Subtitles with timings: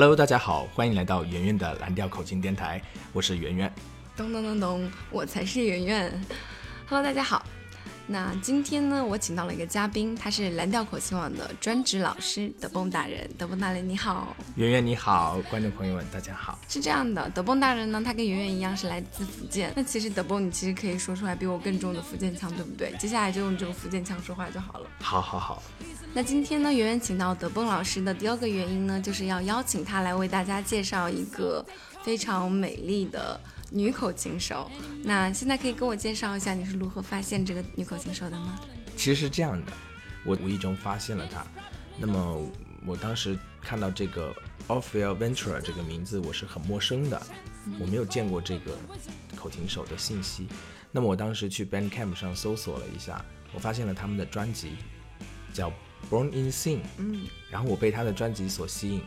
[0.00, 2.80] Hello，大家好，欢迎来到圆圆的蓝调口琴电台，
[3.12, 3.68] 我是圆圆。
[4.16, 6.24] 咚咚咚咚，我才是圆圆。
[6.88, 7.44] Hello，大家好。
[8.10, 13.28] 那今天呢，我请到了一个嘉宾，他是蓝调口琴网的专职老师德蹦大人。
[13.36, 16.58] 德蹦大人你好，圆圆你好，观众朋友们大家好。
[16.70, 19.74] 是这样的，德蹦大人呢，他跟圆圆一样是来自福建。
[19.76, 22.94] 那其实德蹦你其实可以说出来比我更重的福建腔，对不对？
[22.98, 24.88] 接下来就用这个福建腔说话就好了。
[25.00, 25.62] 好好好。
[26.14, 31.62] 那今天呢，圆圆请到德蹦老师的第二个原因呢，就是要邀请他来为大家介绍一个
[32.02, 33.38] 非常美丽的。
[33.70, 34.70] 女口琴手，
[35.02, 38.58] 那现在可以跟我介绍一下你是如何发现这个女口琴手的吗？
[38.96, 39.72] 其实是这样的，
[40.24, 41.46] 我无意中发现了她。
[41.98, 42.50] 那么
[42.86, 44.34] 我当时看到这个
[44.68, 47.20] Ophelia Ventura 这个名字，我是很陌生的，
[47.78, 48.76] 我没有见过这个
[49.36, 50.48] 口琴手的信息。
[50.90, 53.22] 那么我当时去 Bandcamp 上搜索了一下，
[53.52, 54.70] 我发现了他们的专辑
[55.52, 55.70] 叫
[56.10, 59.02] Born in Sin，嗯，然后我被他的专辑所吸引，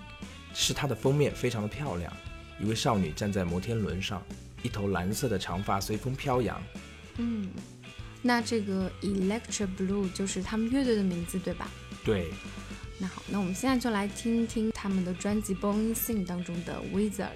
[0.54, 2.14] 是他的封面非常的漂亮，
[2.60, 4.22] 一位少女站在摩天轮上。
[4.64, 6.62] 一头蓝色的长发随风飘扬。
[7.18, 7.50] 嗯，
[8.22, 11.70] 那这个 Electric Blue 就是他们乐队的名字，对吧？
[12.04, 12.32] 对。
[12.98, 17.30] 那好，那我们现在就来听听他们的专辑《Born in Sin》当中的 Wizard。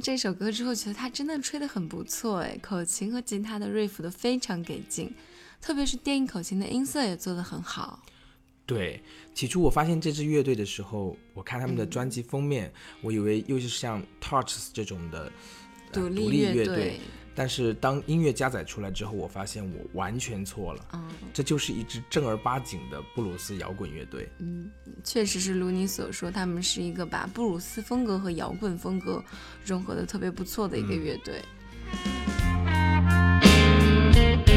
[0.00, 5.12] 这首歌之后，觉得他真的吹得很不错哎，口琴和吉他的 riff 都非常给劲，
[5.60, 8.02] 特别是电音口琴的音色也做得很好。
[8.66, 9.02] 对，
[9.34, 12.72] 起初我发现这支乐队的时候，我看他们的专辑封面，
[13.02, 15.30] 我以为又是像 Torches 这种的
[15.92, 17.00] 独立乐队。
[17.34, 20.86] 但是当音乐加载出来之后，我发现我完全错了。
[20.92, 24.28] 嗯，这就是一支正儿八经的布鲁斯摇滚乐队。
[24.38, 24.70] 嗯，
[25.02, 29.22] 确实是如你所说，他们是一个把布鲁斯风格和摇滚风格
[29.64, 31.42] 融合的特别不错的一个乐队。
[34.12, 34.53] 的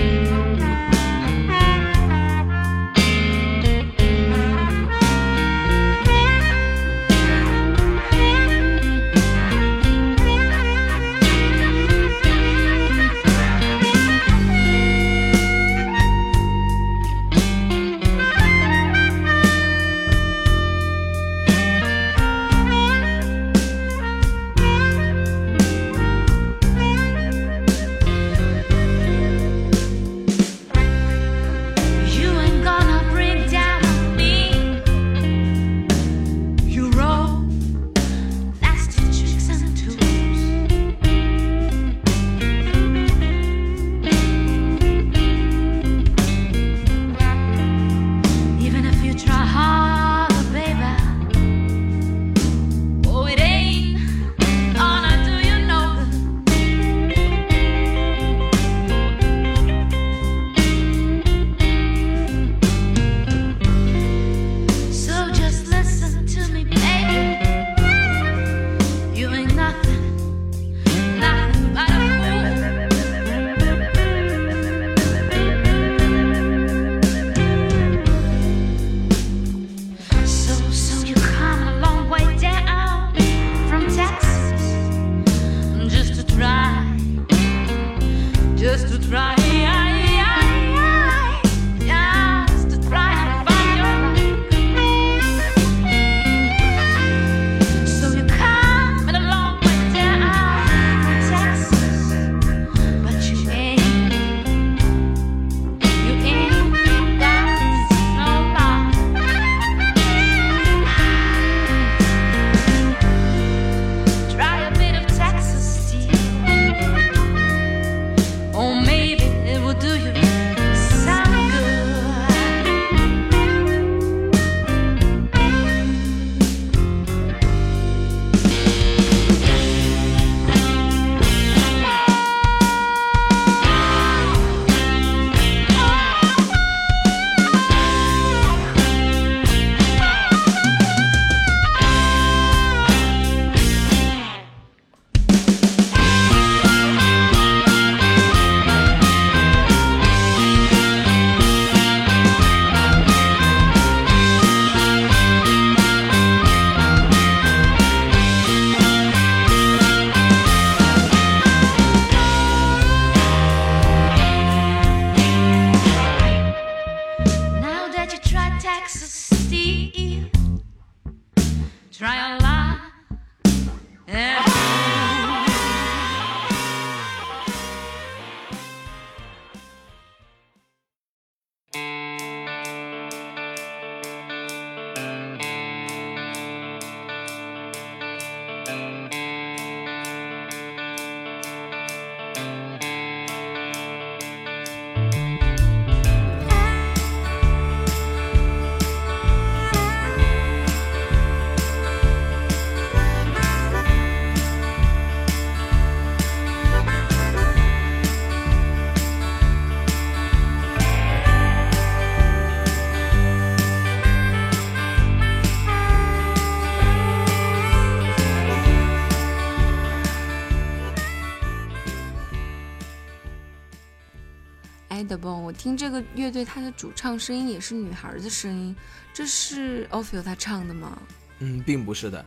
[225.76, 228.76] 这个乐队，它的主唱声音也是女孩的声音，
[229.14, 231.02] 这是 o f i o 他唱的吗？
[231.40, 232.24] 嗯，并不是的。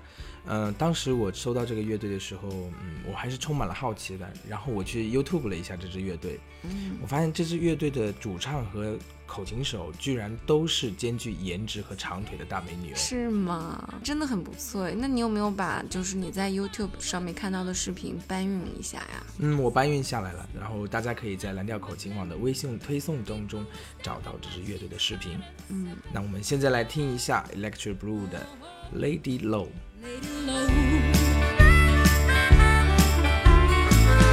[0.46, 4.28] 嗯，当时我收到这个乐队的时候，嗯，我还是充满了好奇的。
[4.48, 8.96] 然后我去 YouTube 了一下这支乐队，嗯，我发现这支乐队的主唱和
[9.26, 12.96] 口琴手居然都是兼具颜值和长腿的大美女哦。
[12.96, 13.94] 是吗？
[14.02, 14.90] 真的很不错。
[14.90, 19.26] 那你有没有把就是你在 YouTube 上面看到的视频搬运一下呀？
[19.38, 20.48] 嗯，我搬运下来了。
[20.58, 23.64] 然后大家可以在蓝调口琴网的微信推送当中
[24.02, 25.38] 找到这支乐队的视频。
[25.68, 28.44] 嗯，那我们现在来听一下 Electric Blue 的
[28.96, 29.68] Lady Low。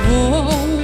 [0.09, 0.76] Oh.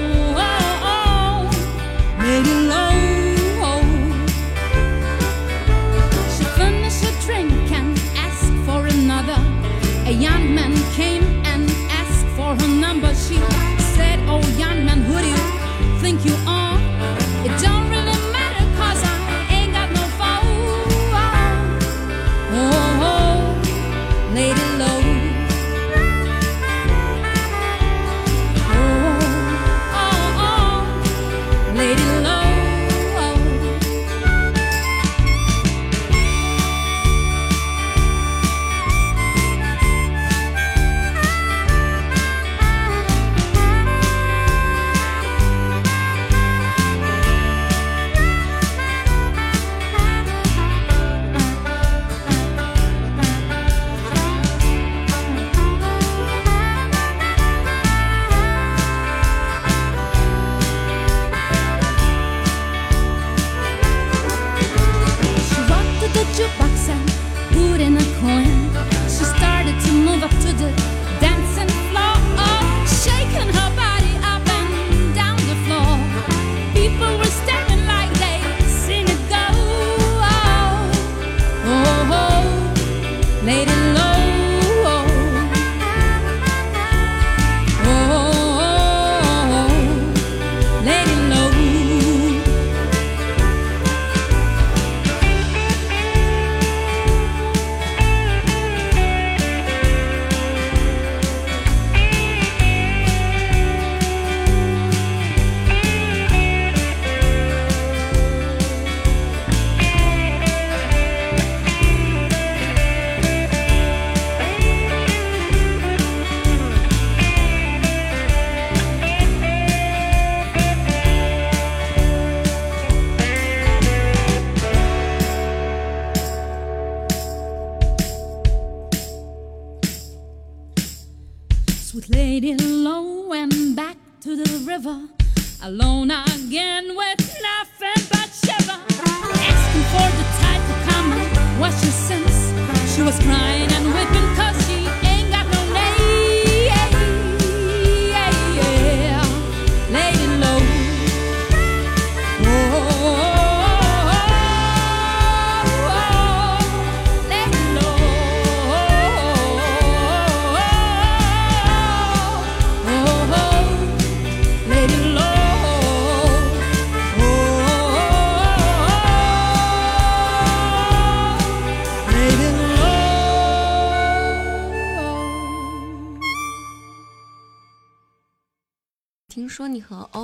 [143.06, 143.53] was crying.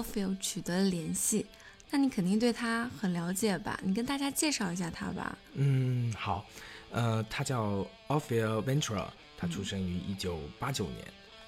[0.09, 1.45] 你和 o f i o 取得了联系，
[1.91, 3.79] 那你肯定对他很了解吧？
[3.83, 5.37] 你跟大家介绍一下他吧。
[5.53, 6.45] 嗯，好，
[6.91, 9.05] 呃，他叫 Ophir Ventura，
[9.37, 11.05] 他出生于一九八九年。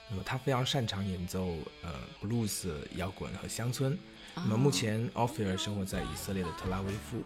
[0.10, 3.98] 那么他非常擅长演奏呃布鲁斯、摇滚和乡村。
[4.36, 7.24] 那么目前 Ophir 生活在以色列的特拉维夫。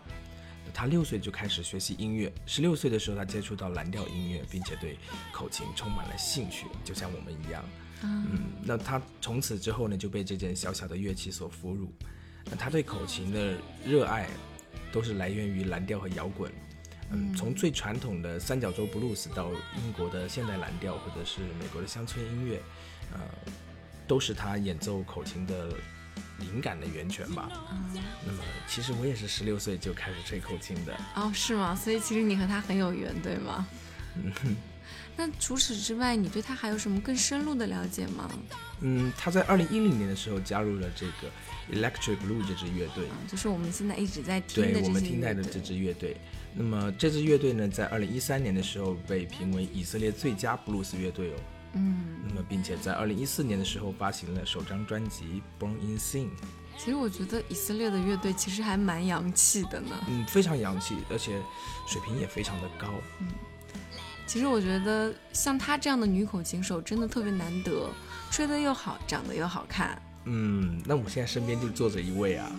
[0.74, 4.98] 他六岁就开始学习音乐，十六岁的时候他接触到蓝调音乐，并且对
[5.32, 7.63] 口琴充满了兴趣，就像我们一样。
[8.04, 8.28] 嗯，
[8.64, 11.88] 那他从此之后呢，就被这件小小的乐器所俘虏。
[12.46, 14.28] 那他对口琴的热爱，
[14.92, 16.52] 都是来源于蓝调和摇滚。
[17.12, 22.60] 嗯，从最传统的三角洲布鲁斯到英国的现代蓝调，或者是美国的乡村音乐，
[23.14, 23.20] 呃，
[24.08, 25.70] 都是他演奏口琴的
[26.40, 27.50] 灵感的源泉吧。
[27.72, 30.96] 嗯那么，其实我也是十六岁就开始吹口琴的。
[31.16, 31.75] 哦，是吗？
[31.75, 33.68] 所以其实你和他很有缘，对吗？
[35.15, 38.30] 那除此之外，你对他还有什么更深入的了解吗？
[38.82, 41.32] 嗯，他在二零一零年的时候加入了这个
[41.72, 43.08] Electric Blue 这支乐队。
[43.08, 46.18] 啊，就是我们现在一直在听的对我们听到的这支乐队。
[46.54, 51.36] 那么这支乐队呢，在二零一三年的时候被评为以色列最佳布鲁斯乐队哦。
[51.77, 56.25] 嗯，那么并且在二零一四年的时候发行了首张专辑《Born in Sin》，
[56.77, 59.96] 其实我觉得以色列的乐队其实还蛮洋气的呢。
[60.08, 61.42] 嗯，非常洋气，而且
[61.86, 62.94] 水平也非常的高。
[64.27, 67.89] 其实我觉得像她这样的女口琴手真的特别难得，
[68.32, 72.51] 吹得又好，长得又好看，嗯，那我现在身边就坐着一位啊，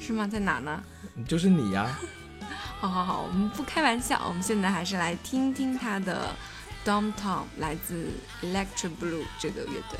[0.00, 0.26] 是吗？
[0.26, 0.82] 在哪呢？
[1.28, 1.98] 就是你呀、
[2.80, 6.34] 好好好，我们不开玩笑，我们现在还是来听听她的
[6.88, 8.08] 《Dom Tom》，来自
[8.42, 9.98] Electric Blue 这个乐队。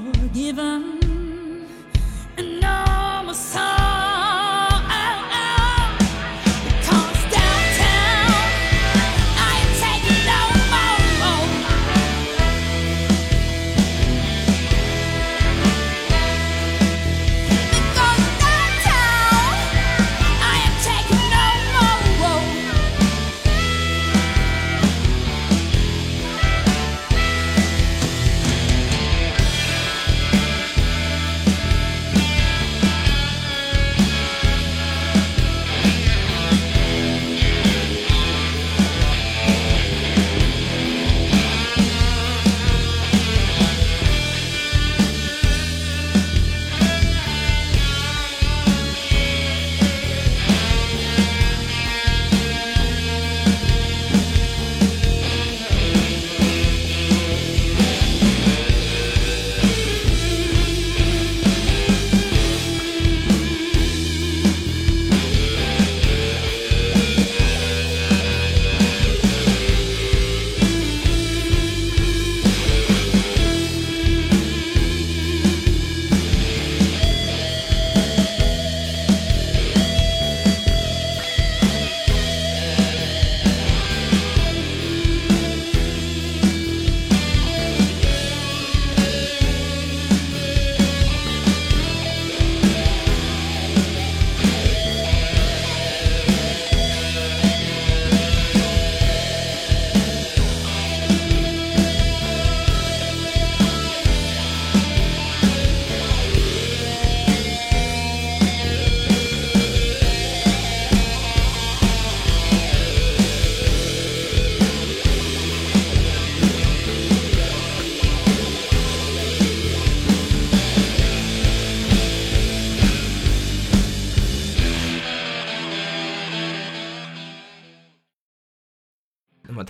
[0.00, 1.00] forgiven.
[2.36, 3.75] And I'm a son.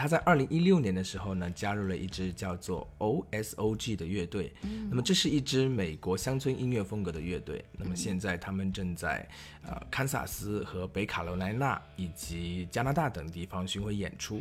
[0.06, 4.52] 他在二零一六年的时候呢，加入了一支叫做 O.S.O.G 的乐队。
[4.88, 7.64] 那么这是一支美国乡村音乐风格的乐队。
[7.72, 9.28] 那么现在他们正在
[9.66, 14.40] 呃堪萨斯和北卡罗来纳以及加拿大等地方巡回演出。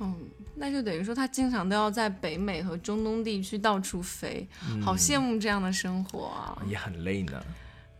[0.00, 0.14] 嗯，
[0.54, 4.46] 那就等于说他经常都要在北美和中东地区到处飞，
[4.82, 6.62] 好羡慕这样的生活啊！
[6.68, 7.42] 也很累呢。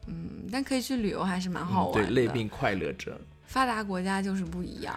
[0.06, 2.10] 嗯，但可以去旅游还是蛮好玩对，的。
[2.10, 4.94] 累并快乐着，发达国家就是不一样。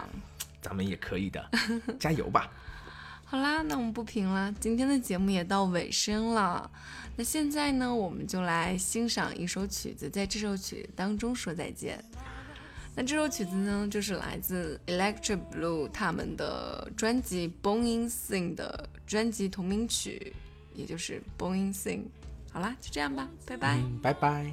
[0.61, 1.49] 咱们也可以的，
[1.99, 2.51] 加油吧！
[3.25, 6.69] 好啦，那我们不评了，今天的节目也到尾声了。
[7.15, 12.03] 那现在呢，我们就来欣赏一首曲子，在这首曲当中说再见。
[12.95, 20.33] 那这首曲子呢，就是来自 Electric Blue 他们的专辑《Born in Sing》的专辑同名曲，
[20.73, 21.99] 也就是《Born in Sing》。
[22.51, 23.77] 好啦，就这样吧，拜拜。
[23.77, 24.51] 嗯，拜拜。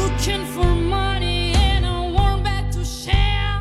[0.00, 3.60] Looking for money and a warm bed to share.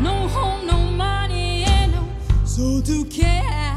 [0.00, 2.04] No home, no money, and no
[2.44, 3.69] soul to care.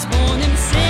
[0.00, 0.89] was born in sin.